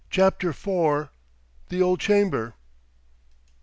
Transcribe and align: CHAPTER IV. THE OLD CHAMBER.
CHAPTER 0.09 0.49
IV. 0.49 1.09
THE 1.69 1.83
OLD 1.83 1.99
CHAMBER. 1.99 2.55